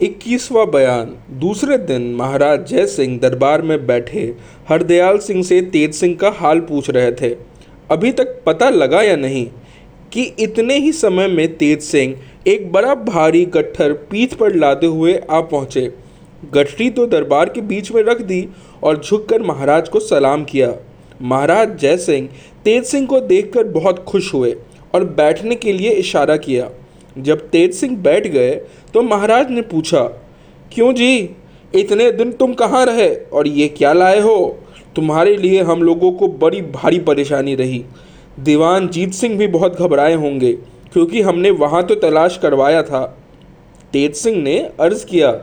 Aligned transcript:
इक्कीसवा 0.00 0.64
बयान। 0.64 1.06
दूसरे 1.40 1.76
दिन 1.78 2.02
महाराज 2.14 2.66
जय 2.66 2.86
सिंह 2.86 3.18
दरबार 3.18 3.62
में 3.62 3.86
बैठे 3.86 4.22
हरदयाल 4.68 5.18
सिंह 5.18 5.42
से 5.44 5.60
तेज 5.62 5.94
सिंह 5.94 6.14
का 6.16 6.30
हाल 6.30 6.60
पूछ 6.60 6.90
रहे 6.90 7.12
थे। 7.12 7.34
अभी 7.90 8.12
तक 8.12 8.40
पता 8.46 8.68
लगा 8.70 9.02
या 9.02 9.16
नहीं 9.16 9.44
कि 10.12 10.22
इतने 10.40 10.76
ही 10.76 10.92
समय 10.92 11.28
में 11.28 11.56
तेज 11.56 11.80
सिंह 11.80 12.14
एक 12.46 12.70
बड़ा 12.72 12.94
भारी 12.94 13.44
गट्ठर 13.46 13.92
पीठ 14.10 14.34
पर 14.34 14.54
लादे 14.54 14.86
हुए 14.86 15.16
आ 15.20 15.40
पहुँचे। 15.42 15.90
गठरी 16.52 16.90
तो 16.90 17.06
दरबार 17.06 17.48
के 17.48 17.60
बीच 17.62 17.92
में 17.92 18.02
रख 18.02 18.22
दी 18.22 18.46
और 18.82 19.02
झुककर 19.02 19.42
महाराज 19.42 19.88
को 19.88 20.00
सलाम 20.00 20.44
किया। 20.44 20.74
महाराज 21.22 21.76
जय 21.76 21.96
सिंह 21.98 22.28
तेज 22.64 22.84
सिंह 22.84 23.06
को 23.06 23.20
देखकर 23.20 23.64
बहुत 23.70 24.04
खुश 24.04 24.34
हुए 24.34 24.56
और 24.94 25.04
बैठने 25.14 25.54
के 25.54 25.72
लिए 25.72 25.90
इशारा 25.90 26.36
किया। 26.38 26.70
जब 27.18 27.48
तेज 27.50 27.74
सिंह 27.74 27.96
बैठ 27.98 28.26
गए 28.26 28.50
तो 28.94 29.02
महाराज 29.02 29.50
ने 29.50 29.62
पूछा, 29.64 30.02
क्यों 30.72 30.92
जी? 30.94 31.30
इतने 31.72 32.10
दिन 32.12 32.32
तुम 32.32 32.52
कहाँ 32.54 32.84
रहे 32.86 33.08
और 33.14 33.48
ये 33.48 33.68
क्या 33.68 33.92
लाए 33.92 34.20
हो? 34.20 34.58
तुम्हारे 34.96 35.36
लिए 35.36 35.62
हम 35.62 35.82
लोगों 35.82 36.12
को 36.12 36.28
बड़ी 36.28 36.62
भारी 36.62 36.98
परेशानी 37.00 37.54
रही। 37.54 37.84
दीवान 38.40 38.88
जीत 38.88 39.12
सिंह 39.12 39.36
भी 39.38 39.46
बहुत 39.48 39.76
घबराए 39.76 40.14
होंगे, 40.14 40.52
क्योंकि 40.92 41.20
हमने 41.22 41.50
वहाँ 41.52 41.82
तो 41.82 41.94
तलाश 41.96 42.38
करवाया 42.42 42.82
था। 42.82 43.04
तेज 43.92 44.14
सिंह 44.14 44.42
ने 44.42 44.58
अर्ज़ 44.80 45.04
किया, 45.06 45.34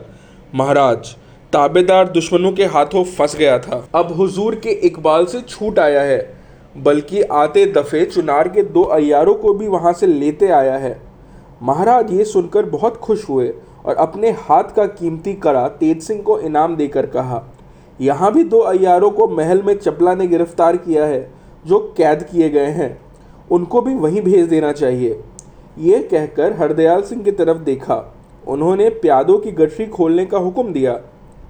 महाराज, 0.56 1.16
ताबेदार 1.54 2.08
दुश्मनों 2.10 2.52
के 2.52 2.66
हाथों 2.66 3.04
फंस 3.06 3.36
गया 3.36 3.58
था। 3.60 3.88
अब 3.96 4.16
हुजूर 4.18 4.56
के 4.56 4.70
इकबाल 4.88 5.26
से 5.26 5.42
छूट 5.42 5.80
आया 5.80 6.02
है, 6.02 6.20
बल्कि 6.76 7.22
आते 7.22 7.66
दफ़े 7.74 8.06
चुनार 8.06 8.48
के 8.48 8.64
दो 8.64 8.84
अयारों 8.84 9.36
को 9.36 9.54
भी 9.54 9.68
वहाँ 9.68 9.94
से 9.94 10.08
लेते 10.08 10.48
आया 10.50 10.78
है। 10.78 11.00
महाराज 11.62 12.12
ये 12.14 12.24
सुनकर 12.26 12.66
बहुत 12.66 12.98
खुश 12.98 13.30
हुए 13.30 13.48
और 13.86 13.96
अपने 13.96 14.30
हाथ 14.40 14.74
का 14.76 14.86
कीमती 14.86 15.34
कड़ा 15.34 15.68
तेज 15.70 16.02
सिंह 16.04 16.22
को 16.22 16.40
इनाम 16.40 16.76
देकर 16.76 17.06
कहा, 17.06 17.44
यहाँ 18.00 18.32
भी 18.34 18.44
दो 18.44 18.60
अयारों 18.60 19.10
को 19.12 19.28
महल 19.28 19.62
में 19.62 19.74
चपला 19.76 20.14
ने 20.16 20.28
गिरफ़्तार 20.28 20.78
किया 20.78 21.06
है, 21.06 21.32
जो 21.66 21.80
कैद 21.98 22.24
किए 22.24 22.50
गए 22.50 22.70
हैं। 22.72 22.98
उनको 23.52 23.82
भी 23.82 23.94
वहीं 23.96 24.22
भेज 24.22 24.48
देना 24.50 24.72
चाहिए। 24.72 25.20
ये 25.78 26.00
कहकर 26.02 26.54
हरदयाल 26.54 27.02
सिंह 27.02 27.24
की 27.24 27.32
तरफ़ 27.32 27.58
देखा। 27.58 28.04
उन्होंने 28.48 28.90
प्यादों 28.92 29.38
की 29.38 29.52
गठरी 29.52 29.86
खोलने 29.86 30.26
का 30.26 30.38
हुक्म 30.38 30.74
दिया। 30.74 30.94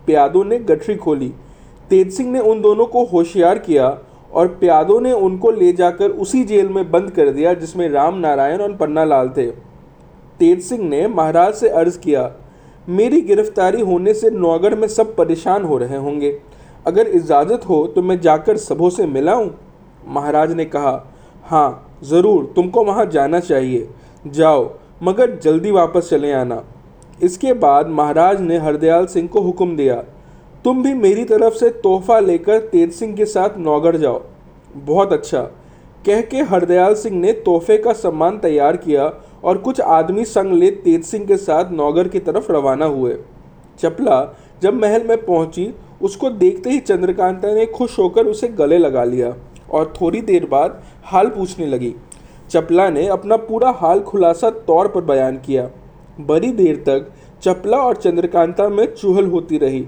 प्यादों 0.05 0.43
ने 0.43 0.59
गठरी 0.59 0.95
खोली। 0.95 1.33
तेज 1.89 2.13
सिंह 2.13 2.31
ने 2.31 2.39
उन 2.41 2.61
दोनों 2.61 2.85
को 2.85 3.03
होशियार 3.05 3.59
किया 3.59 3.97
और 4.33 4.47
प्यादों 4.59 4.99
ने 5.01 5.11
उनको 5.13 5.51
ले 5.51 5.71
जाकर 5.73 6.09
उसी 6.09 6.43
जेल 6.43 6.69
में 6.69 6.89
बंद 6.91 7.11
कर 7.11 7.29
दिया 7.29 7.53
जिसमें 7.53 7.87
राम 7.89 8.17
नारायण 8.17 8.61
और 8.61 8.73
पन्ना 8.75 9.03
लाल 9.03 9.29
थे। 9.29 9.45
तेज 10.39 10.63
सिंह 10.63 10.83
ने 10.83 11.07
महाराज 11.07 11.53
से 11.53 11.69
अर्ज़ 11.71 11.99
किया, 11.99 12.31
मेरी 12.87 13.21
गिरफ्तारी 13.21 13.81
होने 13.81 14.13
से 14.13 14.29
नौगढ़ 14.31 14.75
में 14.75 14.87
सब 14.89 15.15
परेशान 15.15 15.63
हो 15.63 15.77
रहे 15.77 15.97
होंगे। 15.97 16.37
अगर 16.85 17.07
इजाज़त 17.09 17.61
हो 17.69 17.85
तो 17.87 18.01
मैं 18.01 18.19
जाकर 18.21 18.57
सबों 18.59 18.89
से 18.89 19.05
मिलाऊं? 19.07 19.49
महाराज 20.07 20.53
ने 20.53 20.65
कहा 20.67 21.03
हाँ 21.45 21.97
ज़रूर, 22.03 22.51
तुमको 22.55 22.83
वहाँ 22.83 23.05
जाना 23.07 23.39
चाहिए। 23.41 23.87
जाओ, 24.25 24.69
मगर 25.03 25.35
जल्दी 25.39 25.71
वापस 25.71 26.09
चले 26.09 26.31
आना। 26.33 26.63
इसके 27.19 27.53
बाद 27.55 27.87
महाराज 27.89 28.41
ने 28.41 28.57
हरदयाल 28.59 29.05
सिंह 29.07 29.27
को 29.27 29.41
हुक्म 29.41 29.75
दिया, 29.75 29.95
तुम 30.65 30.81
भी 30.83 30.93
मेरी 30.95 31.23
तरफ़ 31.25 31.53
से 31.53 31.69
तोहफा 31.71 32.19
लेकर 32.19 32.59
तेज 32.61 32.93
सिंह 32.93 33.15
के 33.15 33.25
साथ 33.27 33.57
नौगढ़ 33.59 33.95
जाओ। 33.97 34.21
बहुत 34.75 35.13
अच्छा। 35.13 35.41
कह 36.05 36.21
के 36.23 36.41
हरदयाल 36.43 36.95
सिंह 36.95 37.15
ने 37.17 37.31
तोहफे 37.35 37.77
का 37.77 37.93
सम्मान 37.95 38.37
तैयार 38.39 38.77
किया 38.77 39.07
और 39.45 39.57
कुछ 39.57 39.81
आदमी 39.81 40.25
संग 40.25 40.53
ले 40.53 40.69
तेज 40.71 41.03
सिंह 41.03 41.25
के 41.25 41.37
साथ 41.37 41.71
नौगर 41.71 42.07
की 42.07 42.19
तरफ़ 42.19 42.51
रवाना 42.51 42.85
हुए। 42.85 43.15
चपला 43.79 44.35
जब 44.61 44.73
महल 44.73 45.03
में 45.03 45.25
पहुँची, 45.25 45.73
उसको 46.01 46.29
देखते 46.29 46.69
ही 46.69 46.79
चंद्रकांता 46.79 47.53
ने 47.53 47.65
खुश 47.65 47.97
होकर 47.99 48.25
उसे 48.25 48.47
गले 48.47 48.77
लगा 48.77 49.03
लिया 49.03 49.33
और 49.71 49.93
थोड़ी 50.01 50.21
देर 50.21 50.45
बाद 50.45 50.81
हाल 51.03 51.27
पूछने 51.27 51.65
लगी। 51.65 51.93
चपला 52.49 52.89
ने 52.89 53.07
अपना 53.07 53.37
पूरा 53.37 53.69
हाल 53.71 53.99
खुलासा 53.99 54.49
तौर 54.49 54.87
पर 54.87 55.01
बयान 55.01 55.37
किया। 55.37 55.69
बड़ी 56.19 56.51
देर 56.51 56.75
तक 56.75 57.11
चपला 57.41 57.77
और 57.77 57.95
चंद्रकांता 57.95 58.67
में 58.69 58.85
चूहल 58.95 59.25
होती 59.25 59.57
रही। 59.57 59.85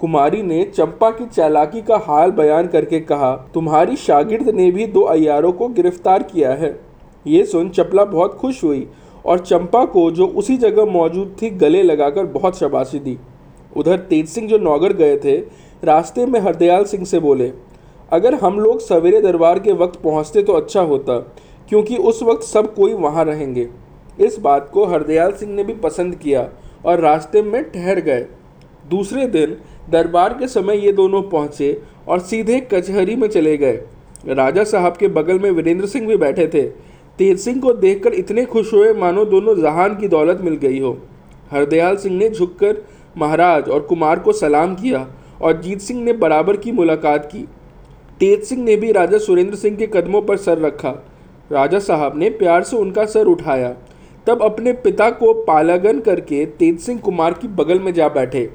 कुमारी 0.00 0.42
ने 0.42 0.62
चंपा 0.64 1.10
की 1.10 1.26
चालाकी 1.26 1.82
का 1.82 1.96
हाल 1.96 2.30
बयान 2.30 2.66
करके 2.66 3.00
कहा, 3.00 3.32
तुम्हारी 3.54 3.96
शागिर्द 3.96 4.48
ने 4.48 4.70
भी 4.70 4.86
दो 4.86 5.00
अयारों 5.00 5.52
को 5.52 5.68
गिरफ़्तार 5.68 6.22
किया 6.22 6.52
है। 6.52 6.87
ये 7.26 7.44
सुन 7.44 7.68
चपला 7.68 8.04
बहुत 8.04 8.34
खुश 8.34 8.62
हुई 8.64 8.86
और 9.24 9.38
चंपा 9.38 9.84
को, 9.84 10.10
जो 10.10 10.26
उसी 10.26 10.56
जगह 10.56 10.84
मौजूद 10.84 11.36
थी, 11.42 11.50
गले 11.50 11.82
लगाकर 11.82 12.24
बहुत 12.26 12.58
शबाशी 12.58 12.98
दी। 12.98 13.16
उधर 13.76 13.98
तेज 14.00 14.28
सिंह 14.28 14.48
जो 14.48 14.58
नौगर 14.58 14.92
गए 14.92 15.16
थे, 15.16 15.36
रास्ते 15.82 16.26
में 16.26 16.38
हरदयाल 16.40 16.84
सिंह 16.84 17.04
से 17.04 17.18
बोले, 17.18 17.52
अगर 18.12 18.34
हम 18.34 18.58
लोग 18.60 18.80
सवेरे 18.80 19.20
दरबार 19.20 19.58
के 19.58 19.72
वक्त 19.74 20.00
पहुँचते 20.00 20.42
तो 20.42 20.52
अच्छा 20.52 20.80
होता, 20.82 21.18
क्योंकि 21.68 21.96
उस 21.96 22.22
वक्त 22.22 22.42
सब 22.42 22.74
कोई 22.74 22.92
वहाँ 22.94 23.24
रहेंगे। 23.24 23.68
इस 24.20 24.38
बात 24.38 24.70
को 24.70 24.84
हरदयाल 24.84 25.32
सिंह 25.32 25.52
ने 25.54 25.64
भी 25.64 25.74
पसंद 25.74 26.14
किया 26.14 26.48
और 26.84 27.00
रास्ते 27.00 27.42
में 27.42 27.62
ठहर 27.70 28.00
गए। 28.00 28.26
दूसरे 28.90 29.26
दिन 29.26 29.56
दरबार 29.90 30.34
के 30.34 30.46
समय 30.48 30.78
ये 30.78 30.92
दोनों 30.92 31.22
पहुँचे 31.22 31.80
और 32.08 32.20
सीधे 32.20 32.60
कचहरी 32.72 33.16
में 33.16 33.28
चले 33.28 33.56
गए। 33.56 33.80
राजा 34.28 34.64
साहब 34.64 34.96
के 34.96 35.08
बगल 35.08 35.38
में 35.38 35.50
वीरेंद्र 35.50 35.86
सिंह 35.86 36.06
भी 36.06 36.16
बैठे 36.16 36.46
थे। 36.46 36.62
तेज 37.18 37.38
सिंह 37.38 37.60
को 37.60 37.72
देखकर 37.72 38.12
इतने 38.12 38.44
खुश 38.44 38.72
हुए, 38.72 38.92
मानो 38.92 39.24
दोनों 39.24 39.56
जहान 39.56 39.96
की 39.96 40.08
दौलत 40.08 40.40
मिल 40.40 40.56
गई 40.56 40.78
हो। 40.80 40.96
हरदयाल 41.50 41.96
सिंह 41.96 42.16
ने 42.16 42.28
झुककर 42.30 42.76
महाराज 43.16 43.68
और 43.68 43.80
कुमार 43.80 44.18
को 44.18 44.32
सलाम 44.32 44.74
किया 44.74 45.06
और 45.42 45.60
जीत 45.60 45.80
सिंह 45.80 46.02
ने 46.04 46.12
बराबर 46.12 46.56
की 46.56 46.72
मुलाकात 46.72 47.26
की। 47.26 47.46
तेज 48.20 48.44
सिंह 48.44 48.62
ने 48.64 48.76
भी 48.76 48.92
राजा 48.92 49.18
सुरेंद्र 49.18 49.56
सिंह 49.56 49.76
के 49.76 49.86
कदमों 49.86 50.22
पर 50.22 50.36
सर 50.36 50.58
रखा। 50.58 50.90
राजा 51.52 51.78
साहब 51.78 52.16
ने 52.16 52.30
प्यार 52.30 52.62
से 52.62 52.76
उनका 52.76 53.04
सर 53.04 53.26
उठाया। 53.26 53.74
तब 54.26 54.42
अपने 54.42 54.72
पिता 54.72 55.10
को 55.10 55.32
पालागन 55.44 56.00
करके 56.00 56.44
तेज 56.46 56.80
सिंह 56.80 56.98
कुमार 57.00 57.32
की 57.32 57.48
बगल 57.48 57.78
में 57.78 57.92
जा 57.94 58.08
बैठे। 58.08 58.48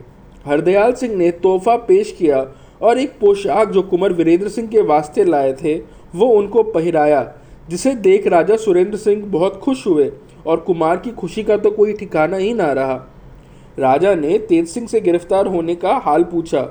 हरदयाल 0.45 0.94
सिंह 0.94 1.16
ने 1.16 1.31
तोहफा 1.31 1.75
पेश 1.78 2.12
किया 2.12 2.45
और 2.81 2.97
एक 2.97 3.19
पोशाक 3.19 3.69
जो 3.69 3.81
कुंवर 3.81 4.13
वीरेंद्र 4.13 4.50
सिंह 4.50 4.68
के 4.68 4.81
वास्ते 4.81 5.24
लाए 5.24 5.53
थे, 5.53 5.75
वो 6.16 6.25
उनको 6.28 6.63
पहराया। 6.63 7.22
जिसे 7.68 7.94
देख 7.97 8.28
राजा 8.28 8.56
सुरेंद्र 8.57 8.97
सिंह 8.97 9.25
बहुत 9.28 9.56
खुश 9.57 9.85
हुए 9.88 10.12
और 10.47 10.59
कुमार 10.59 10.97
की 10.97 11.12
खुशी 11.12 11.44
का 11.44 11.57
तो 11.57 11.72
कोई 11.72 11.94
ठिकाना 11.94 12.38
ही 12.38 12.53
ना 12.53 12.72
रहा। 12.74 12.96
राजा 13.79 14.13
ने 14.16 14.38
तेज 14.40 14.68
सिंह 14.68 14.88
से 14.88 15.01
गिरफ़्तार 15.01 15.47
होने 15.47 15.75
का 15.75 15.94
हाल 15.96 16.24
पूछा। 16.24 16.62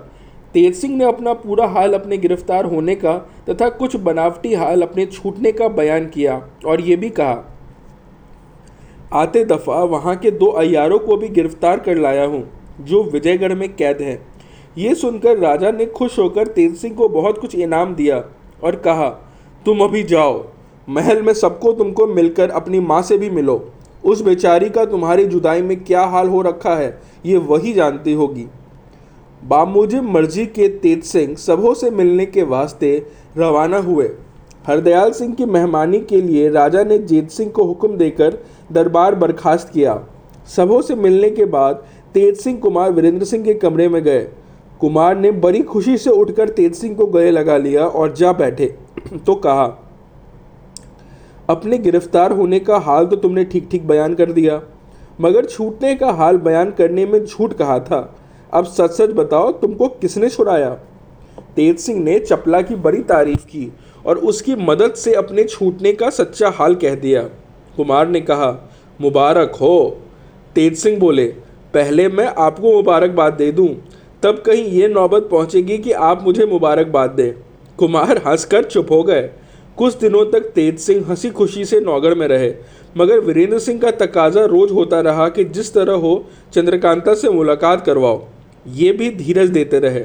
तेज 0.54 0.74
सिंह 0.74 0.96
ने 0.96 1.04
अपना 1.04 1.32
पूरा 1.34 1.66
हाल 1.68 1.94
अपने 1.94 2.16
गिरफ़्तार 2.18 2.64
होने 2.64 2.94
का 2.94 3.16
तथा 3.48 3.68
कुछ 3.70 3.96
बनावटी 3.98 4.54
हाल 4.54 4.82
अपने 4.82 5.06
छूटने 5.06 5.52
का 5.52 5.68
बयान 5.70 6.06
किया 6.06 6.36
और 6.66 6.80
ये 6.80 6.96
भी 6.96 7.10
कहा, 7.10 7.42
आते 9.12 9.44
दफ़ा 9.44 9.82
वहाँ 9.84 10.16
के 10.16 10.30
दो 10.30 10.46
अयारों 10.46 10.98
को 10.98 11.16
भी 11.16 11.28
गिरफ़्तार 11.30 11.80
कर 11.80 11.96
लाया 11.96 12.24
हूँ, 12.24 12.44
जो 12.80 13.02
विजयगढ़ 13.04 13.54
में 13.54 13.68
कैद 13.76 14.00
है। 14.00 14.20
ये 14.76 14.94
सुनकर 14.94 15.38
राजा 15.38 15.70
ने 15.70 15.86
खुश 15.88 16.18
होकर 16.18 16.46
तेज 16.48 16.76
सिंह 16.76 16.94
को 16.96 17.08
बहुत 17.10 17.38
कुछ 17.38 17.54
इनाम 17.56 17.94
दिया 17.94 18.24
और 18.64 18.76
कहा, 18.76 19.08
तुम 19.66 19.80
अभी 19.80 20.02
जाओ। 20.04 20.42
महल 20.88 21.22
में 21.22 21.32
सबको 21.34 21.72
तुमको 21.72 22.06
मिलकर 22.06 22.50
अपनी 22.50 22.80
माँ 22.80 23.02
से 23.02 23.18
भी 23.18 23.30
मिलो। 23.30 23.72
उस 24.04 24.20
बेचारी 24.20 24.68
का 24.70 24.84
तुम्हारी 24.84 25.24
जुदाई 25.24 25.62
में 25.62 25.84
क्या 25.84 26.04
हाल 26.04 26.28
हो 26.28 26.40
रखा 26.42 26.74
है, 26.76 26.98
ये 27.26 27.36
वही 27.36 27.72
जानती 27.72 28.12
होगी। 28.12 28.46
बामुजिब 29.44 30.04
मर्ज़ी 30.04 30.46
के 30.46 30.68
तेज 30.68 31.02
सिंह 31.04 31.34
सबों 31.36 31.74
से 31.74 31.90
मिलने 31.90 32.26
के 32.26 32.42
वास्ते 32.42 33.06
रवाना 33.38 33.78
हुए। 33.78 34.10
हरदयाल 34.66 35.12
सिंह 35.12 35.34
की 35.34 35.44
मेहमानी 35.44 36.00
के 36.00 36.20
लिए 36.20 36.48
राजा 36.50 36.82
ने 36.84 36.98
जीत 36.98 37.30
सिंह 37.30 37.50
को 37.50 37.64
हुक्म 37.64 37.96
देकर 37.96 38.38
दरबार 38.72 39.14
बर्खास्त 39.14 39.68
किया। 39.68 39.98
सबों 40.46 40.80
से 40.82 40.94
मिलने 40.94 41.30
के 41.30 41.44
बाद 41.44 41.82
तेज 42.14 42.36
सिंह 42.36 42.58
कुमार 42.58 42.92
वीरेंद्र 42.92 43.24
सिंह 43.24 43.44
के 43.44 43.54
कमरे 43.54 43.88
में 43.88 44.02
गए। 44.02 44.26
कुमार 44.80 45.16
ने 45.16 45.30
बड़ी 45.30 45.62
खुशी 45.62 45.96
से 45.98 46.10
उठकर 46.10 46.48
तेज 46.48 46.74
सिंह 46.74 46.94
को 46.96 47.06
गले 47.06 47.30
लगा 47.30 47.56
लिया 47.56 47.86
और 47.86 48.12
जा 48.12 48.32
बैठे। 48.32 48.66
तो 49.26 49.34
कहा 49.34 49.66
अपने 51.52 51.78
गिरफ़्तार 51.78 52.32
होने 52.32 52.58
का 52.60 52.76
हाल 52.80 53.06
तो 53.06 53.16
तुमने 53.16 53.44
ठीक 53.44 53.68
ठीक 53.70 53.86
बयान 53.86 54.14
कर 54.14 54.32
दिया, 54.32 54.60
मगर 55.20 55.44
छूटने 55.46 55.94
का 55.94 56.10
हाल 56.12 56.36
बयान 56.38 56.70
करने 56.70 57.06
में 57.06 57.24
झूठ 57.24 57.52
कहा 57.52 57.78
था। 57.80 57.98
अब 58.52 58.64
सच 58.66 58.90
सच 58.92 59.10
बताओ, 59.12 59.50
तुमको 59.52 59.88
किसने 59.90 60.28
छुड़ाया? 60.28 60.70
तेज 61.56 61.78
सिंह 61.78 62.02
ने 62.04 62.18
चपला 62.20 62.60
की 62.62 62.74
बड़ी 62.76 63.00
तारीफ़ 63.04 63.44
की 63.46 63.72
और 64.06 64.18
उसकी 64.20 64.54
मदद 64.62 64.94
से 64.94 65.14
अपने 65.14 65.44
छूटने 65.44 65.92
का 65.92 66.10
सच्चा 66.10 66.48
हाल 66.50 66.74
कह 66.74 66.94
दिया। 66.96 67.22
कुमार 67.76 68.08
ने 68.08 68.20
कहा, 68.20 68.50
मुबारक 69.00 69.54
हो। 69.54 69.98
तेज 70.56 70.76
सिंह 70.78 70.98
बोले, 70.98 71.26
पहले 71.74 72.08
मैं 72.08 72.26
आपको 72.38 72.72
मुबारकबाद 72.72 73.32
दे 73.34 73.50
दूँ, 73.52 73.68
तब 74.22 74.42
कहीं 74.46 74.64
ये 74.64 74.88
नौबत 74.88 75.28
पहुंचेगी 75.30 75.78
कि 75.78 75.92
आप 75.92 76.24
मुझे 76.24 76.46
मुबारकबाद 76.46 77.10
दें। 77.10 77.32
कुमार 77.78 78.18
हंसकर 78.26 78.64
चुप 78.64 78.90
हो 78.90 79.02
गए। 79.02 79.22
कुछ 79.78 79.94
दिनों 79.94 80.24
तक 80.24 80.50
तेज 80.54 80.78
सिंह 80.78 81.04
हँसी 81.08 81.30
खुशी 81.30 81.64
से 81.64 81.80
नौगढ़ 81.80 82.14
में 82.14 82.26
रहे, 82.28 82.52
मगर 82.96 83.20
वीरेंद्र 83.20 83.58
सिंह 83.58 83.78
का 83.80 83.90
तकाजा 83.90 84.44
रोज 84.44 84.72
होता 84.72 85.00
रहा 85.00 85.28
कि 85.28 85.44
जिस 85.44 85.72
तरह 85.74 85.92
हो, 85.94 86.24
चंद्रकांता 86.52 87.14
से 87.14 87.30
मुलाकात 87.30 87.84
करवाओ, 87.86 88.22
ये 88.66 88.92
भी 88.92 89.10
धीरज 89.10 89.50
देते 89.50 89.78
रहे। 89.78 90.00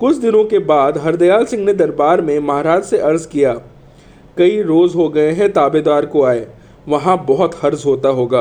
कुछ 0.00 0.16
दिनों 0.16 0.44
के 0.44 0.58
बाद 0.60 0.98
हरदयाल 0.98 1.44
सिंह 1.44 1.64
ने 1.64 1.72
दरबार 1.74 2.20
में 2.22 2.38
महाराज 2.38 2.82
से 2.84 2.98
अर्ज़ 3.00 3.28
किया, 3.28 3.52
कई 4.36 4.60
रोज 4.62 4.94
हो 4.94 5.08
गए 5.08 5.30
हैं 5.32 5.52
ताबेदार 5.52 6.06
को 6.06 6.24
आए, 6.24 6.46
वहाँ 6.88 7.24
बहुत 7.28 7.54
हर्ज 7.62 7.82
होता 7.86 8.08
होगा, 8.10 8.40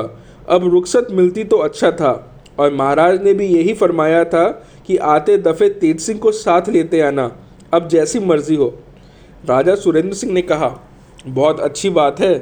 अब 0.50 0.68
रुखसत 0.68 1.08
मिलती 1.12 1.44
तो 1.44 1.58
अच्छा 1.58 1.92
था। 1.92 2.32
और 2.60 2.74
महाराज 2.74 3.24
ने 3.24 3.34
भी 3.34 3.46
यही 3.48 3.74
फरमाया 3.74 4.24
था 4.26 4.48
कि 4.88 4.98
आते 4.98 5.38
दफ़े 5.38 5.70
तेज 5.72 6.00
सिंह 6.00 6.20
को 6.20 6.32
साथ 6.32 6.70
लेते 6.70 7.02
आना, 7.02 7.32
अब 7.74 7.88
जैसी 7.88 8.20
मर्ज़ी 8.20 8.56
हो। 8.56 8.74
राजा 9.46 9.76
सुरेंद्र 9.76 10.14
सिंह 10.14 10.34
ने 10.34 10.42
कहा, 10.44 10.70
बहुत 11.28 11.60
अच्छी 11.60 11.90
बात 11.92 12.20
है, 12.20 12.38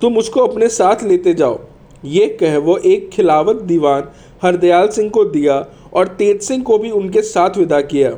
तुम 0.00 0.16
उसको 0.18 0.40
अपने 0.40 0.68
साथ 0.70 1.02
लेते 1.04 1.34
जाओ। 1.34 1.60
ये 2.04 2.26
कह 2.40 2.56
वो 2.58 2.76
एक 2.78 3.08
खिलावत 3.10 3.62
दीवान 3.62 4.08
हरदयाल 4.42 4.88
सिंह 4.88 5.10
को 5.10 5.24
दिया 5.26 5.64
और 5.92 6.08
तेज 6.16 6.42
सिंह 6.42 6.62
को 6.62 6.78
भी 6.78 6.90
उनके 6.92 7.22
साथ 7.22 7.56
विदा 7.58 7.80
किया। 7.82 8.10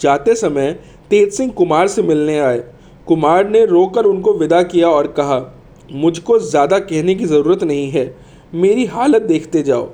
जाते 0.00 0.34
समय 0.34 0.72
तेज 1.10 1.32
सिंह 1.32 1.50
कुमार 1.52 1.88
से 1.88 2.02
मिलने 2.02 2.38
आए। 2.40 2.62
कुमार 3.06 3.48
ने 3.48 3.64
रोकर 3.66 4.04
उनको 4.04 4.32
विदा 4.34 4.62
किया 4.64 4.88
और 4.90 5.06
कहा, 5.12 5.40
मुझको 5.92 6.38
ज़्यादा 6.40 6.78
कहने 6.80 7.14
की 7.14 7.24
ज़रूरत 7.26 7.62
नहीं 7.64 7.90
है, 7.90 8.14
मेरी 8.52 8.84
हालत 8.86 9.22
देखते 9.24 9.62
जाओ। 9.62 9.84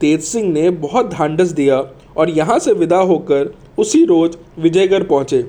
तेज 0.00 0.22
सिंह 0.22 0.52
ने 0.52 0.70
बहुत 0.70 1.10
ढांढस 1.10 1.50
दिया 1.52 1.82
और 2.16 2.30
यहाँ 2.30 2.58
से 2.58 2.72
विदा 2.74 2.98
होकर 3.02 3.54
उसी 3.78 4.04
रोज़ 4.04 4.36
विजयगढ़ 4.58 5.02
पहुँचे। 5.04 5.44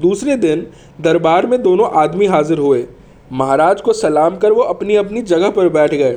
दूसरे 0.00 0.36
दिन 0.36 0.66
दरबार 1.00 1.46
में 1.46 1.60
दोनों 1.62 1.90
आदमी 2.00 2.26
हाजिर 2.26 2.58
हुए। 2.58 2.84
महाराज 3.32 3.80
को 3.80 3.92
सलाम 3.92 4.36
कर 4.36 4.52
वो 4.52 4.62
अपनी 4.64 4.96
अपनी 4.96 5.22
जगह 5.24 5.50
पर 5.50 5.68
बैठ 5.68 5.94
गए। 5.94 6.12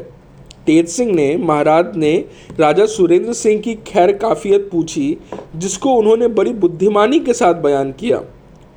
तेज 0.65 0.87
सिंह 0.87 1.11
ने, 1.13 1.35
महाराज 1.37 1.95
ने 1.95 2.13
राजा 2.59 2.85
सुरेंद्र 2.85 3.33
सिंह 3.33 3.61
की 3.61 3.73
खैर 3.87 4.11
काफियत 4.17 4.69
पूछी, 4.71 5.17
जिसको 5.55 5.93
उन्होंने 5.93 6.27
बड़ी 6.29 6.53
बुद्धिमानी 6.55 7.19
के 7.19 7.33
साथ 7.33 7.61
बयान 7.63 7.91
किया। 7.91 8.21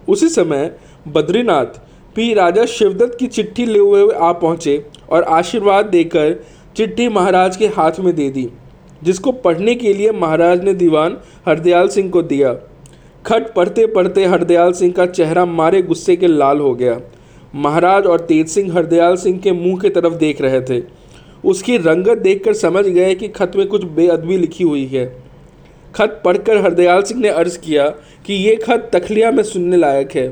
उसी 0.09 0.29
समय 0.29 0.71
बद्रीनाथ 1.09 1.81
भी 2.17 2.33
राजा 2.35 2.65
शिवदत्त 2.67 3.17
की 3.19 3.27
चिट्ठी 3.29 3.67
ले 3.67 3.79
हुए 3.79 4.13
आ 4.13 4.33
पहुँचे 4.35 4.85
और 5.11 5.23
आशीर्वाद 5.23 5.87
देकर 5.87 6.35
चिट्ठी 6.77 7.09
महाराज 7.09 7.57
के 7.57 7.67
हाथ 7.69 8.01
में 8.01 8.15
दे 8.15 8.29
दी, 8.31 8.49
जिसको 9.03 9.33
पढ़ने 9.35 9.75
के 9.75 9.93
लिए 9.95 10.11
महाराज 10.13 10.65
ने 10.65 10.75
दीवान 10.75 11.17
हरदयाल 11.47 11.89
सिंह 11.89 12.11
को 12.11 12.23
दिया। 12.25 12.55
खट 13.27 13.53
पढ़ते 13.55 13.87
पढ़ते 13.87 14.25
हरदयाल 14.25 14.73
सिंह 14.73 14.93
का 14.93 15.05
चेहरा 15.07 15.45
मारे 15.45 15.81
गुस्से 15.83 16.15
के 16.17 16.27
लाल 16.27 16.59
हो 16.61 16.75
गया। 16.75 17.01
महाराज 17.55 18.07
और 18.07 18.21
तेज 18.21 18.49
सिंह 18.49 18.73
हरदयाल 18.75 19.17
सिंह 19.17 19.39
के 19.39 19.53
मुँह 19.53 19.79
की 19.79 19.89
तरफ़ 19.89 20.15
देख 20.15 20.41
रहे 20.41 20.61
थे। 20.61 20.83
उसकी 21.45 21.77
रंगत 21.77 22.19
देखकर 22.19 22.55
समझ 22.55 22.85
गए 22.87 23.15
कि 23.15 23.29
खत 23.29 23.53
में 23.57 23.67
कुछ 23.67 23.85
बेअदबी 23.85 24.37
लिखी 24.37 24.65
हुई 24.65 24.85
है। 24.87 25.07
खत 25.95 26.21
पढ़कर 26.25 26.57
हरदयाल 26.57 27.03
सिंह 27.03 27.21
ने 27.21 27.29
अर्ज़ 27.29 27.59
किया 27.59 27.89
कि 28.27 28.35
ये 28.35 28.55
खत 28.57 28.91
तखलिया 28.93 29.31
में 29.31 29.43
सुनने 29.43 29.77
लायक 29.77 30.13
है। 30.15 30.27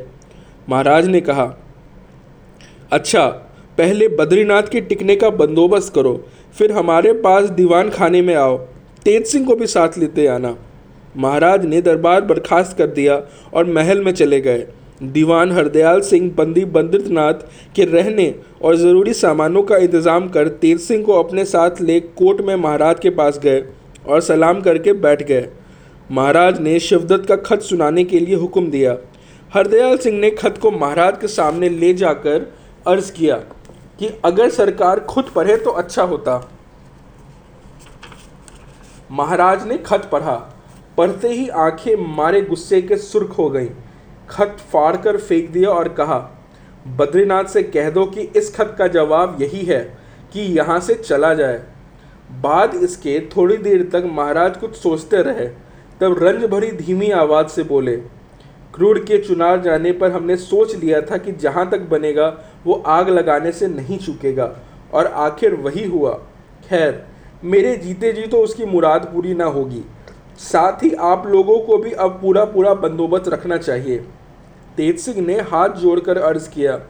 महाराज 0.68 1.06
ने 1.06 1.20
कहा 1.20 1.44
अच्छा 2.92 3.26
पहले 3.78 4.08
बद्रीनाथ 4.08 4.62
के 4.62 4.80
टिकने 4.80 5.16
का 5.16 5.30
बंदोबस्त 5.32 5.94
करो, 5.94 6.14
फिर 6.56 6.72
हमारे 6.72 7.12
पास 7.12 7.48
दीवान 7.50 7.90
खाने 7.90 8.22
में 8.22 8.34
आओ। 8.34 8.56
तेज 9.04 9.26
सिंह 9.26 9.46
को 9.46 9.56
भी 9.56 9.66
साथ 9.66 9.98
लेते 9.98 10.26
आना। 10.26 10.56
महाराज 11.16 11.64
ने 11.64 11.80
दरबार 11.82 12.20
बर्खास्त 12.22 12.76
कर 12.76 12.86
दिया 12.88 13.20
और 13.54 13.66
महल 13.66 14.02
में 14.04 14.12
चले 14.12 14.40
गए। 14.40 14.66
दीवान 15.04 15.52
हरदयाल 15.52 16.00
सिंह, 16.00 16.30
बंदी 16.32 16.64
बंदितनाथ 16.66 17.40
के 17.76 17.84
रहने 17.84 18.34
और 18.62 18.76
ज़रूरी 18.76 19.12
सामानों 19.14 19.62
का 19.62 19.76
इंतज़ाम 19.78 20.28
कर 20.28 20.48
तेज 20.60 20.80
सिंह 20.80 21.04
को 21.04 21.12
अपने 21.14 21.44
साथ 21.44 21.80
ले 21.80 21.98
कोर्ट 22.00 22.40
में 22.40 22.54
महाराज 22.56 23.00
के 23.00 23.10
पास 23.12 23.38
गए 23.38 23.64
और 24.06 24.20
सलाम 24.20 24.60
करके 24.60 24.92
बैठ 24.94 25.22
गए। 25.22 25.48
महाराज 26.10 26.60
ने 26.60 26.78
शिवदत्त 26.80 27.26
का 27.26 27.36
खत 27.38 27.62
सुनाने 27.62 28.04
के 28.04 28.20
लिए 28.20 28.36
हुक्म 28.36 28.70
दिया। 28.70 28.96
हरदयाल 29.52 29.96
सिंह 29.98 30.18
ने 30.20 30.30
खत 30.32 30.58
को 30.58 30.70
महाराज 30.70 31.18
के 31.20 31.28
सामने 31.28 31.68
ले 31.68 31.92
जाकर 31.94 32.52
अर्ज़ 32.86 33.12
किया 33.12 33.36
कि 33.98 34.08
अगर 34.24 34.50
सरकार 34.52 35.00
खुद 35.00 35.30
पढ़े 35.34 35.56
तो 35.56 35.70
अच्छा 35.72 36.02
होता। 36.04 36.40
महाराज 39.10 39.66
ने 39.68 39.78
खत 39.78 40.08
पढ़ा। 40.12 40.36
पढ़ते 40.98 41.28
ही 41.28 41.48
आँखें 41.48 41.94
मारे 42.16 42.40
गुस्से 42.40 42.80
के 42.82 42.96
सुर्ख 42.96 43.38
हो 43.38 43.48
गईं। 43.50 43.68
खत 44.30 44.56
फाड़ 44.72 44.96
कर 44.96 45.16
फेंक 45.16 45.50
दिया 45.50 45.70
और 45.70 45.88
कहा, 45.88 46.18
बद्रीनाथ 46.88 47.44
से 47.44 47.62
कह 47.62 47.90
दो 47.90 48.04
कि 48.06 48.20
इस 48.36 48.54
खत 48.56 48.74
का 48.78 48.86
जवाब 48.88 49.36
यही 49.40 49.64
है 49.64 49.80
कि 50.32 50.40
यहाँ 50.56 50.78
से 50.80 50.94
चला 50.94 51.32
जाए। 51.34 51.62
बाद 52.40 52.74
इसके 52.74 53.18
थोड़ी 53.36 53.56
देर 53.56 53.88
तक 53.92 54.04
महाराज 54.06 54.56
कुछ 54.56 54.76
सोचते 54.76 55.22
रहे। 55.22 55.46
तब 56.00 56.16
रंज 56.22 56.44
भरी 56.44 56.70
धीमी 56.72 57.10
आवाज़ 57.12 57.48
से 57.48 57.62
बोले, 57.62 57.96
क्रूर 58.74 58.98
के 59.00 59.18
चुनाव 59.18 59.60
जाने 59.62 59.92
पर 59.92 60.10
हमने 60.10 60.36
सोच 60.36 60.74
लिया 60.74 61.00
था 61.00 61.16
कि 61.16 61.32
जहाँ 61.32 61.68
तक 61.70 61.80
बनेगा, 61.80 62.28
वो 62.66 62.82
आग 62.86 63.08
लगाने 63.08 63.52
से 63.52 63.68
नहीं 63.68 63.98
चुकेगा 63.98 64.50
और 64.94 65.06
आखिर 65.06 65.54
वही 65.54 65.84
हुआ। 65.84 66.12
खैर, 66.68 67.04
मेरे 67.44 67.76
जीते 67.76 68.12
जी 68.12 68.26
तो 68.26 68.42
उसकी 68.42 68.64
मुराद 68.64 69.04
पूरी 69.04 69.34
ना 69.34 69.44
होगी। 69.46 69.82
साथ 70.40 70.82
ही 70.82 70.92
आप 71.02 71.26
लोगों 71.26 71.58
को 71.60 71.76
भी 71.78 71.90
अब 71.92 72.18
पूरा 72.20 72.44
पूरा 72.46 72.74
बंदोबस्त 72.76 73.28
रखना 73.28 73.56
चाहिए। 73.58 73.98
तेज 74.76 74.98
सिंह 75.00 75.20
ने 75.20 75.40
हाथ 75.42 75.76
जोड़कर 75.76 76.18
अर्ज़ 76.18 76.48
किया, 76.50 76.80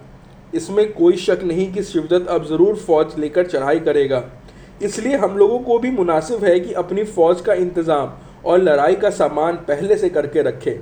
इसमें 0.55 0.93
कोई 0.93 1.17
शक 1.17 1.41
नहीं 1.44 1.73
कि 1.73 1.82
शिवदत्त 1.82 2.29
अब 2.29 2.44
ज़रूर 2.46 2.76
फौज 2.76 3.19
लेकर 3.19 3.46
चढ़ाई 3.46 3.81
करेगा। 3.81 4.23
इसलिए 4.82 5.17
हम 5.17 5.37
लोगों 5.38 5.58
को 5.58 5.79
भी 5.79 5.91
मुनासिब 5.93 6.44
है 6.44 6.58
कि 6.61 6.73
अपनी 6.75 7.05
फ़ौज 7.05 7.41
का 7.41 7.55
इंतज़ाम 7.55 8.12
और 8.44 8.58
लड़ाई 8.61 8.94
का 8.94 9.11
सामान 9.12 9.56
पहले 9.69 9.96
से 9.96 10.08
करके 10.11 10.43
रखें। 10.43 10.75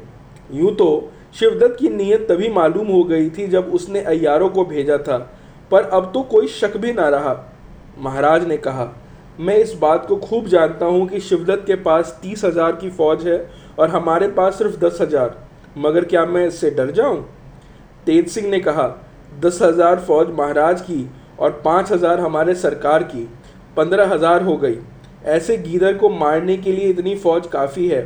यूँ 0.52 0.74
तो 0.76 1.10
शिवदत्त 1.34 1.76
की 1.78 1.88
नीयत 1.90 2.26
तभी 2.28 2.48
मालूम 2.50 2.86
हो 2.88 3.02
गई 3.04 3.28
थी 3.30 3.46
जब 3.48 3.70
उसने 3.74 4.00
अयारों 4.02 4.48
को 4.48 4.64
भेजा 4.64 4.98
था, 4.98 5.18
पर 5.70 5.82
अब 5.84 6.10
तो 6.14 6.22
कोई 6.24 6.48
शक 6.50 6.76
भी 6.76 6.92
ना 6.92 7.08
रहा। 7.08 7.36
महाराज 7.98 8.46
ने 8.48 8.56
कहा 8.58 8.92
मैं 9.40 9.56
इस 9.58 9.72
बात 9.74 10.04
को 10.06 10.16
खूब 10.18 10.46
जानता 10.46 10.86
हूँ 10.86 11.06
कि 11.08 11.20
शिवदत्त 11.20 11.66
के 11.66 11.74
पास 11.82 12.18
तीस 12.22 12.44
हज़ार 12.44 12.72
की 12.76 12.90
फौज 12.90 13.26
है 13.26 13.38
और 13.78 13.90
हमारे 13.90 14.28
पास 14.30 14.58
सिर्फ़ 14.58 14.76
दस 14.78 14.98
हज़ार। 15.00 15.36
मगर 15.78 16.04
क्या 16.04 16.24
मैं 16.26 16.46
इससे 16.46 16.70
डर 16.70 16.90
जाऊँ? 16.90 17.22
तेज 18.06 18.28
सिंह 18.28 18.48
ने 18.48 18.60
कहा, 18.60 18.86
दस 19.40 19.58
हज़ार 19.62 20.00
फौज 20.00 20.30
महाराज 20.30 20.80
की 20.80 21.08
और 21.38 21.60
पाँच 21.64 21.92
हज़ार 21.92 22.20
हमारे 22.20 22.54
सरकार 22.56 23.02
की। 23.04 23.28
पंद्रह 23.76 24.12
हज़ार 24.12 24.42
हो 24.42 24.56
गई। 24.56 24.78
ऐसे 25.26 25.56
गीदर 25.58 25.96
को 25.98 26.08
मारने 26.10 26.56
के 26.56 26.72
लिए 26.72 26.88
इतनी 26.88 27.14
फौज 27.16 27.46
काफ़ी 27.46 27.88
है। 27.88 28.02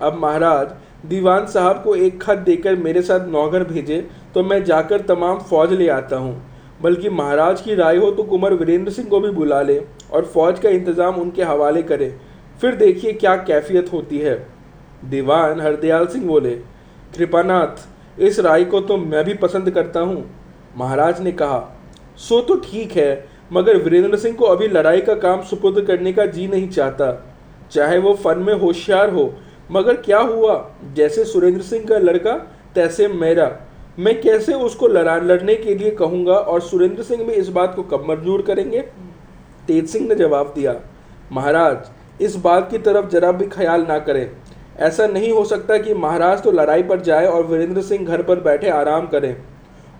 अब 0.00 0.18
महाराज, 0.18 0.68
दीवान 1.06 1.46
साहब 1.46 1.82
को 1.82 1.94
एक 1.96 2.22
खत 2.22 2.38
देकर 2.38 2.76
मेरे 2.76 3.02
साथ 3.02 3.28
नौगर 3.28 3.64
भेजे 3.64 4.06
तो 4.34 4.42
मैं 4.42 4.62
जाकर 4.64 5.00
तमाम 5.06 5.38
फौज 5.40 5.72
ले 5.72 5.88
आता 5.90 6.16
हूँ। 6.16 6.42
बल्कि 6.82 7.08
महाराज 7.10 7.60
की 7.60 7.74
राय 7.74 7.96
हो 7.96 8.10
तो 8.10 8.22
कुंवर 8.24 8.54
वीरेंद्र 8.54 8.92
सिंह 8.92 9.08
को 9.08 9.20
भी 9.20 9.30
बुला 9.32 9.60
ले। 9.62 9.80
और 10.10 10.24
फौज 10.24 10.58
का 10.58 10.68
इंतज़ाम 10.68 11.14
उनके 11.14 11.42
हवाले 11.42 11.82
करें। 11.82 12.12
फिर 12.60 12.74
देखिए 12.74 13.12
क्या 13.12 13.36
कैफियत 13.36 13.92
होती 13.92 14.18
है। 14.18 14.34
दीवान 15.04 15.60
हरदयाल 15.60 16.06
सिंह 16.06 16.26
बोले, 16.26 16.54
कृपानाथ, 17.16 17.86
इस 18.18 18.40
राय 18.40 18.64
को 18.64 18.80
तो 18.80 18.96
मैं 18.96 19.24
भी 19.24 19.34
पसंद 19.36 19.70
करता 19.70 20.00
हूँ। 20.00 20.24
महाराज 20.76 21.20
ने 21.22 21.32
कहा, 21.32 21.58
सो 22.18 22.40
तो 22.40 22.56
ठीक 22.60 22.92
है, 22.92 23.26
मगर 23.52 23.76
वीरेंद्र 23.76 24.18
सिंह 24.18 24.36
को 24.36 24.44
अभी 24.44 24.68
लड़ाई 24.68 25.00
का 25.00 25.14
काम 25.16 25.42
सुपुर्द 25.42 25.84
करने 25.86 26.12
का 26.12 26.26
जी 26.26 26.46
नहीं 26.48 26.68
चाहता। 26.68 27.12
चाहे 27.72 27.98
वो 27.98 28.14
फन 28.14 28.38
में 28.38 28.54
होशियार 28.54 29.10
हो, 29.10 29.32
मगर 29.70 29.96
क्या 29.96 30.18
हुआ? 30.18 30.54
जैसे 30.94 31.24
सुरेंद्र 31.24 31.62
सिंह 31.62 31.84
का 31.84 31.98
लड़का, 31.98 32.32
तैसे 32.74 33.08
मेरा। 33.08 33.50
मैं 33.98 34.20
कैसे 34.20 34.54
उसको 34.54 34.86
लड़ा 34.86 35.16
लड़ने 35.16 35.54
के 35.54 35.74
लिए 35.74 35.90
कहूँगा 35.90 36.34
और 36.34 36.60
सुरेंद्र 36.60 37.02
सिंह 37.02 37.24
भी 37.24 37.32
इस 37.32 37.48
बात 37.48 37.74
को 37.74 37.82
कब 37.82 38.04
मंजूर 38.08 38.42
करेंगे? 38.42 38.84
तेज 39.66 39.88
सिंह 39.88 40.06
ने 40.08 40.14
जवाब 40.14 40.52
दिया, 40.54 40.74
महाराज, 41.32 42.22
इस 42.22 42.36
बात 42.36 42.70
की 42.70 42.78
तरफ़ 42.78 43.08
जरा 43.08 43.32
भी 43.32 43.46
ख्याल 43.46 43.86
ना 43.88 43.98
करें। 43.98 44.30
ऐसा 44.78 45.06
नहीं 45.06 45.32
हो 45.32 45.44
सकता 45.44 45.76
कि 45.78 45.94
महाराज 45.94 46.42
तो 46.42 46.50
लड़ाई 46.52 46.82
पर 46.82 47.00
जाए 47.00 47.26
और 47.26 47.46
वीरेंद्र 47.46 47.82
सिंह 47.82 48.06
घर 48.06 48.22
पर 48.22 48.40
बैठे 48.40 48.68
आराम 48.70 49.06
करें। 49.06 49.36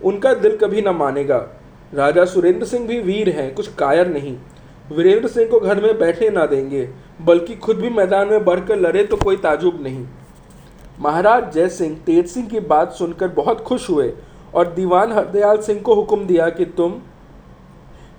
उनका 0.03 0.35
दिल 0.35 0.57
कभी 0.57 0.83
ना 0.83 0.93
मानेगा। 0.93 1.39
राजा 1.95 2.25
सुरेंद्र 2.25 2.67
सिंह 2.67 2.87
भी 2.87 2.99
वीर 3.01 3.29
हैं, 3.31 3.55
कुछ 3.55 3.75
कायर 3.75 4.09
नहीं। 4.09 4.37
वीरेंद्र 4.93 5.29
सिंह 5.29 5.49
को 5.51 5.61
घर 5.61 5.83
में 5.83 5.99
बैठने 5.99 6.29
ना 6.31 6.47
देंगे, 6.47 6.89
बल्कि 7.23 7.55
खुद 7.57 7.77
भी 7.77 7.91
मैदान 7.91 8.29
में 8.29 8.45
बढ़कर 8.45 8.77
लड़े 8.77 9.05
तो 9.05 9.17
कोई 9.17 9.37
ताजुब 9.37 9.83
नहीं। 9.83 10.07
महाराज, 11.01 11.53
जय 11.53 11.69
सिंह, 11.69 11.97
तेज 11.97 12.27
सिंह 12.27 12.47
की 12.49 12.61
बात 12.63 12.93
सुनकर 12.93 13.29
बहुत 13.29 13.61
खुश 13.61 13.89
हुए 13.91 14.13
और 14.55 14.73
दीवान 14.73 15.13
हरदयाल 15.13 15.59
सिंह 15.59 15.81
को 15.81 15.95
हुक्म 15.95 16.27
दिया 16.27 16.49
कि 16.49 16.65
तुम 16.67 16.95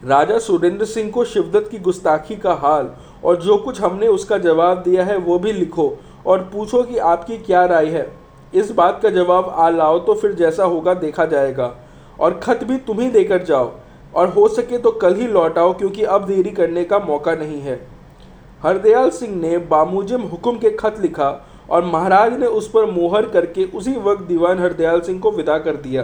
राजा 0.03 0.37
सुरेंद्र 0.39 0.85
सिंह 0.85 1.09
को 1.11 1.23
शिवदत्त 1.25 1.69
की 1.71 1.77
गुस्ताखी 1.79 2.35
का 2.35 2.53
हाल 2.55 2.89
और 3.23 3.41
जो 3.41 3.57
कुछ 3.57 3.79
हमने 3.81 4.07
उसका 4.07 4.37
जवाब 4.37 4.81
दिया 4.81 5.03
है, 5.03 5.17
वो 5.17 5.37
भी 5.39 5.51
लिखो 5.51 5.97
और 6.25 6.41
पूछो 6.53 6.81
कि 6.83 6.97
आपकी 6.97 7.37
क्या 7.37 7.65
राय 7.65 7.85
है। 7.87 8.07
इस 8.53 8.71
बात 8.71 8.99
का 9.03 9.09
जवाब 9.09 9.49
आ 9.49 9.69
लाओ 9.69 9.99
तो 9.99 10.13
फिर 10.13 10.33
जैसा 10.33 10.63
होगा 10.65 10.93
देखा 10.95 11.25
जाएगा 11.25 11.73
और 12.19 12.39
खत 12.39 12.63
भी 12.63 12.77
तुम 12.77 12.99
ही 12.99 13.09
देकर 13.09 13.43
जाओ 13.43 13.71
और 14.15 14.29
हो 14.29 14.47
सके 14.47 14.77
तो 14.77 14.91
कल 14.91 15.15
ही 15.15 15.27
लौट 15.27 15.57
आओ 15.57 15.73
क्योंकि 15.73 16.03
अब 16.03 16.25
देरी 16.25 16.51
करने 16.51 16.83
का 16.83 16.99
मौका 16.99 17.35
नहीं 17.35 17.59
है। 17.61 17.79
हरदयाल 18.63 19.09
सिंह 19.09 19.35
ने 19.35 19.57
बामुजिम 19.67 20.21
हुक्म 20.23 20.57
के 20.57 20.69
खत 20.71 20.99
लिखा 20.99 21.29
और 21.69 21.85
महाराज 21.85 22.39
ने 22.39 22.47
उस 22.47 22.69
पर 22.69 22.85
मोहर 22.91 23.25
करके 23.29 23.65
उसी 23.73 23.95
वक्त 24.01 24.23
दीवान 24.23 24.59
हरदयाल 24.59 25.01
सिंह 25.01 25.19
को 25.19 25.31
विदा 25.31 25.57
कर 25.57 25.75
दिया। 25.77 26.03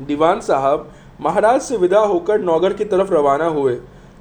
दीवान 0.00 0.40
साहब 0.40 0.90
महाराज 1.20 1.60
से 1.60 1.76
विदा 1.76 1.98
होकर 1.98 2.40
नौगढ़ 2.40 2.72
की 2.72 2.84
तरफ़ 2.84 3.12
रवाना 3.12 3.44
हुए। 3.44 3.74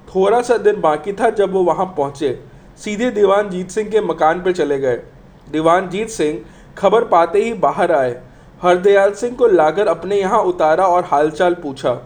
थोड़ा 0.07 0.41
सा 0.41 0.57
दिन 0.57 0.81
बाकी 0.81 1.13
था 1.13 1.29
जब 1.29 1.51
वो 1.53 1.63
वहाँ 1.63 1.85
पहुँचे। 1.97 2.39
सीधे 2.77 3.09
दीवान 3.11 3.49
जीत 3.49 3.69
सिंह 3.69 3.89
के 3.89 4.01
मकान 4.01 4.41
पर 4.43 4.51
चले 4.51 4.79
गए। 4.79 4.95
दीवान 5.51 5.89
जीत 5.89 6.09
सिंह 6.09 6.41
खबर 6.77 7.03
पाते 7.03 7.43
ही 7.43 7.53
बाहर 7.53 7.91
आए। 7.91 8.21
हरदयाल 8.61 9.11
सिंह 9.11 9.35
को 9.35 9.47
लाकर 9.47 9.87
अपने 9.87 10.15
यहाँ 10.15 10.39
उतारा 10.39 10.87
और 10.87 11.05
हालचाल 11.05 11.53
पूछा। 11.53 11.97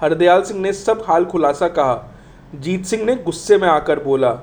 हरदयाल 0.00 0.42
सिंह 0.42 0.60
ने 0.60 0.72
सब 0.72 1.04
हाल 1.08 1.24
खुलासा 1.24 1.68
कहा। 1.68 2.14
जीत 2.54 2.84
सिंह 2.84 3.04
ने 3.04 3.16
गुस्से 3.16 3.58
में 3.58 3.68
आकर 3.68 4.02
बोला, 4.04 4.38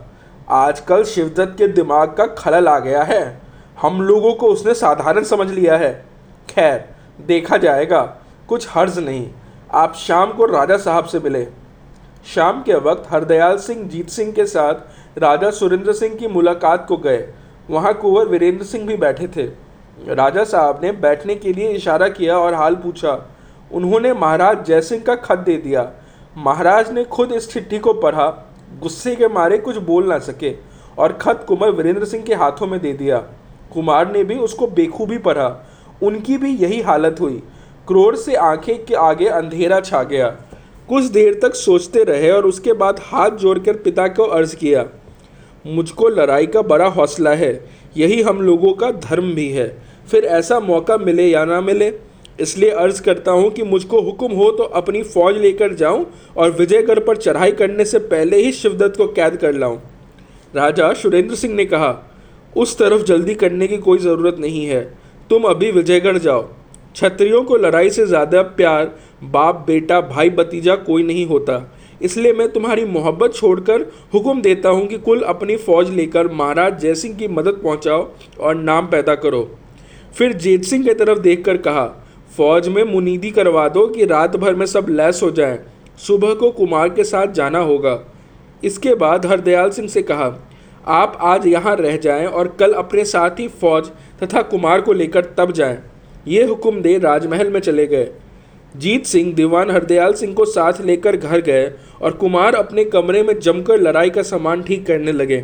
आजकल 0.49 1.03
शिवदत्त 1.03 1.57
के 1.57 1.67
दिमाग 1.67 2.13
का 2.13 2.25
खलल 2.25 2.67
आ 2.67 2.79
गया 2.79 3.03
है। 3.03 3.41
हम 3.81 4.01
लोगों 4.01 4.33
को 4.33 4.47
उसने 4.47 4.73
साधारण 4.73 5.23
समझ 5.23 5.51
लिया 5.51 5.77
है। 5.77 6.05
खैर, 6.49 6.89
देखा 7.21 7.57
जाएगा। 7.57 8.01
कुछ 8.49 8.67
हर्ज 8.69 8.99
नहीं। 8.99 9.29
आप 9.73 9.93
शाम 9.95 10.31
को 10.31 10.45
राजा 10.45 10.75
साहब 10.77 11.05
से 11.05 11.19
मिले। 11.19 11.45
शाम 12.25 12.61
के 12.63 12.73
वक्त 12.79 13.11
हरदयाल 13.11 13.57
सिंह 13.57 13.87
जीत 13.89 14.09
सिंह 14.09 14.31
के 14.31 14.45
साथ 14.45 15.19
राजा 15.19 15.49
सुरेंद्र 15.49 15.93
सिंह 15.93 16.15
की 16.15 16.27
मुलाकात 16.27 16.85
को 16.87 16.97
गए। 16.97 17.27
वहाँ 17.69 17.93
कुंवर 17.93 18.27
वीरेंद्र 18.27 18.65
सिंह 18.65 18.85
भी 18.87 18.97
बैठे 18.97 19.27
थे। 19.27 19.45
राजा 20.13 20.43
साहब 20.43 20.79
ने 20.83 20.91
बैठने 20.91 21.35
के 21.35 21.53
लिए 21.53 21.69
इशारा 21.69 22.07
किया 22.09 22.37
और 22.37 22.53
हाल 22.53 22.75
पूछा, 22.75 23.17
उन्होंने 23.71 24.13
महाराज 24.13 24.63
जयसिंह 24.65 25.01
का 25.03 25.15
खत 25.15 25.37
दे 25.37 25.57
दिया। 25.57 25.91
महाराज 26.37 26.91
ने 26.91 27.03
खुद 27.05 27.31
इस 27.31 27.51
चिट्ठी 27.53 27.79
को 27.79 27.93
पढ़ा, 27.93 28.27
गुस्से 28.81 29.15
के 29.15 29.27
मारे 29.27 29.57
कुछ 29.57 29.77
बोल 29.77 30.07
ना 30.07 30.19
सके 30.19 30.53
और 30.97 31.13
खत 31.13 31.45
कुंवर 31.47 31.71
वीरेंद्र 31.71 32.05
सिंह 32.05 32.23
के 32.23 32.35
हाथों 32.35 32.67
में 32.67 32.79
दे 32.79 32.93
दिया। 32.93 33.17
कुमार 33.73 34.11
ने 34.11 34.23
भी 34.23 34.35
उसको 34.35 34.67
बेखूबी 34.67 35.17
पढ़ा। 35.17 35.47
उनकी 36.03 36.37
भी 36.37 36.55
यही 36.55 36.81
हालत 36.81 37.19
हुई। 37.19 37.41
क्रोध 37.87 38.15
से 38.15 38.35
आँखें 38.35 38.83
के 38.85 38.93
आगे 38.95 39.25
अंधेरा 39.27 39.79
छा 39.81 40.01
गया। 40.03 40.27
कुछ 40.89 41.03
देर 41.05 41.39
तक 41.41 41.55
सोचते 41.55 42.03
रहे 42.03 42.31
और 42.31 42.45
उसके 42.45 42.73
बाद 42.73 42.99
हाथ 43.03 43.37
जोड़कर 43.37 43.77
पिता 43.77 44.07
को 44.09 44.23
अर्ज़ 44.25 44.55
किया, 44.55 44.85
मुझको 45.65 46.09
लड़ाई 46.09 46.45
का 46.47 46.61
बड़ा 46.63 46.87
हौसला 46.87 47.33
है, 47.33 47.53
यही 47.97 48.21
हम 48.21 48.41
लोगों 48.41 48.73
का 48.73 48.91
धर्म 48.91 49.33
भी 49.33 49.47
है। 49.49 49.67
फिर 50.09 50.25
ऐसा 50.25 50.59
मौका 50.61 50.97
मिले 50.97 51.27
या 51.27 51.45
ना 51.45 51.61
मिले, 51.61 51.91
इसलिए 52.39 52.69
अर्ज़ 52.71 53.01
करता 53.03 53.31
हूँ 53.31 53.49
कि 53.51 53.63
मुझको 53.63 54.01
हुक्म 54.01 54.31
हो 54.33 54.49
तो 54.51 54.63
अपनी 54.75 55.03
फौज 55.03 55.37
लेकर 55.37 55.73
जाऊँ 55.75 56.05
और 56.37 56.51
विजयगढ़ 56.51 56.99
पर 56.99 57.17
चढ़ाई 57.17 57.51
करने 57.53 57.85
से 57.85 57.99
पहले 58.07 58.37
ही 58.37 58.51
शिवदत्त 58.53 58.97
को 58.97 59.07
कैद 59.09 59.37
कर 59.37 59.53
लाऊँ। 59.53 59.79
राजा 60.53 60.91
सुरेंद्र 60.93 61.35
सिंह 61.35 61.53
ने 61.55 61.65
कहा, 61.65 61.95
उस 62.53 62.77
तरफ़ 62.77 63.03
जल्दी 63.03 63.35
करने 63.35 63.67
की 63.67 63.77
कोई 63.79 63.97
ज़रूरत 63.99 64.37
नहीं 64.39 64.65
है। 64.65 64.83
तुम 65.29 65.43
अभी 65.45 65.71
विजयगढ़ 65.71 66.17
जाओ। 66.19 66.47
क्षत्रियों 66.95 67.43
को 67.43 67.55
लड़ाई 67.57 67.89
से 67.89 68.05
ज़्यादा 68.05 68.41
प्यार, 68.57 68.91
बाप, 69.23 69.63
बेटा, 69.67 69.99
भाई, 70.01 70.29
भतीजा 70.29 70.75
कोई 70.75 71.03
नहीं 71.03 71.25
होता। 71.27 71.61
इसलिए 72.01 72.33
मैं 72.33 72.47
तुम्हारी 72.49 72.85
मोहब्बत 72.85 73.33
छोड़कर 73.33 73.81
हुक्म 74.13 74.41
देता 74.41 74.69
हूँ 74.69 74.85
कि 74.87 74.97
कुल 74.97 75.21
अपनी 75.23 75.55
फ़ौज 75.57 75.89
लेकर 75.89 76.27
महाराज 76.33 76.79
जयसिंह 76.79 77.15
की 77.15 77.27
मदद 77.27 77.59
पहुँचाओ 77.63 78.07
और 78.39 78.55
नाम 78.55 78.87
पैदा 78.87 79.15
करो। 79.15 79.47
फिर 80.17 80.33
जेत 80.33 80.63
सिंह 80.63 80.83
की 80.83 80.93
तरफ़ 80.93 81.19
देखकर 81.19 81.57
कहा, 81.57 81.85
फौज 82.37 82.67
में 82.67 82.83
मुनीदी 82.83 83.31
करवा 83.31 83.67
दो 83.69 83.85
कि 83.87 84.05
रात 84.05 84.35
भर 84.35 84.55
में 84.55 84.65
सब 84.65 84.85
लैस 84.89 85.19
हो 85.23 85.29
जाए। 85.31 85.59
सुबह 85.99 86.33
को 86.33 86.51
कुमार 86.51 86.89
के 86.89 87.03
साथ 87.03 87.33
जाना 87.33 87.59
होगा। 87.61 87.99
इसके 88.63 88.93
बाद 88.95 89.25
हरदयाल 89.25 89.69
सिंह 89.69 89.87
से 89.87 90.01
कहा, 90.01 90.33
आप 90.87 91.17
आज 91.23 91.47
यहाँ 91.47 91.75
रह 91.75 91.97
जाएँ 91.97 92.25
और 92.27 92.47
कल 92.59 92.73
अपने 92.73 93.05
साथ 93.05 93.39
ही 93.39 93.47
फौज 93.61 93.89
तथा 94.23 94.41
कुमार 94.43 94.81
को 94.81 94.93
लेकर 94.93 95.33
तब 95.37 95.51
जाएँ। 95.51 95.77
ये 96.27 96.43
हुक्म 96.43 96.81
दे 96.81 96.97
राजमहल 96.97 97.49
में 97.49 97.59
चले 97.59 97.85
गए। 97.87 98.07
जीत 98.77 99.05
सिंह, 99.05 99.33
दीवान 99.33 99.71
हरदयाल 99.71 100.13
सिंह 100.13 100.33
को 100.33 100.45
साथ 100.45 100.81
लेकर 100.85 101.17
घर 101.17 101.41
गए 101.41 101.71
और 102.01 102.11
कुमार 102.11 102.55
अपने 102.55 102.83
कमरे 102.85 103.21
में 103.23 103.39
जमकर 103.39 103.81
लड़ाई 103.81 104.09
का 104.09 104.21
सामान 104.21 104.61
ठीक 104.61 104.85
करने 104.85 105.11
लगे। 105.11 105.43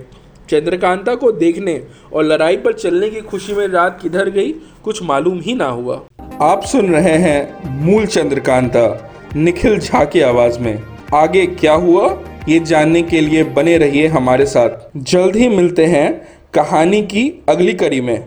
चंद्रकांता 0.50 1.15
को 1.15 1.31
देखने 1.31 1.81
और 2.13 2.23
लड़ाई 2.23 2.57
पर 2.57 2.73
चलने 2.73 3.09
की 3.09 3.21
खुशी 3.21 3.53
में 3.53 3.67
रात 3.67 4.00
किधर 4.01 4.29
गई, 4.29 4.51
कुछ 4.83 5.03
मालूम 5.03 5.39
ही 5.39 5.55
ना 5.55 5.65
हुआ। 5.65 6.01
आप 6.41 6.63
सुन 6.63 6.91
रहे 6.93 7.15
हैं 7.17 7.69
मूल 7.85 8.05
चंद्रकांता, 8.05 9.11
निखिल 9.35 9.79
झा 9.79 10.03
की 10.05 10.21
आवाज़ 10.21 10.59
में। 10.59 10.81
आगे 11.13 11.45
क्या 11.45 11.73
हुआ, 11.73 12.17
ये 12.50 12.59
जानने 12.59 13.01
के 13.01 13.21
लिए 13.21 13.43
बने 13.43 13.77
रहिए 13.77 14.07
हमारे 14.07 14.45
साथ। 14.45 14.97
जल्द 14.97 15.35
ही 15.35 15.47
मिलते 15.47 15.85
हैं 15.85 16.09
कहानी 16.53 17.01
की 17.03 17.31
अगली 17.50 17.73
कड़ी 17.73 18.01
में। 18.01 18.19